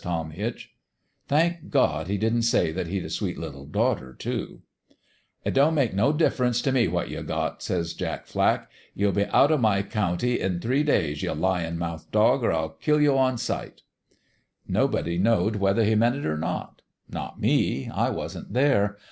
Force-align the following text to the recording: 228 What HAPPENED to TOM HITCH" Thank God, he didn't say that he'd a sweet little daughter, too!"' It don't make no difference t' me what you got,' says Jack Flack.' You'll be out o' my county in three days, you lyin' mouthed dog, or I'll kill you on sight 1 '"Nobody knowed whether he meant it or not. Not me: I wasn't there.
228 0.01 0.01
What 0.01 0.09
HAPPENED 0.09 0.31
to 0.33 0.67
TOM 0.67 0.71
HITCH" 0.71 0.75
Thank 1.53 1.69
God, 1.71 2.07
he 2.07 2.17
didn't 2.17 2.41
say 2.41 2.71
that 2.71 2.87
he'd 2.87 3.05
a 3.05 3.09
sweet 3.11 3.37
little 3.37 3.65
daughter, 3.67 4.13
too!"' 4.15 4.63
It 5.45 5.53
don't 5.53 5.75
make 5.75 5.93
no 5.93 6.11
difference 6.11 6.59
t' 6.63 6.71
me 6.71 6.87
what 6.87 7.09
you 7.09 7.21
got,' 7.21 7.61
says 7.61 7.93
Jack 7.93 8.25
Flack.' 8.25 8.67
You'll 8.95 9.11
be 9.11 9.25
out 9.25 9.51
o' 9.51 9.59
my 9.59 9.83
county 9.83 10.39
in 10.39 10.59
three 10.59 10.81
days, 10.83 11.21
you 11.21 11.31
lyin' 11.35 11.77
mouthed 11.77 12.09
dog, 12.11 12.41
or 12.43 12.51
I'll 12.51 12.69
kill 12.69 12.99
you 12.99 13.15
on 13.15 13.37
sight 13.37 13.83
1 13.83 13.83
'"Nobody 14.81 15.19
knowed 15.19 15.57
whether 15.57 15.83
he 15.83 15.93
meant 15.93 16.15
it 16.15 16.25
or 16.25 16.37
not. 16.39 16.81
Not 17.07 17.39
me: 17.39 17.87
I 17.91 18.09
wasn't 18.09 18.53
there. 18.53 18.97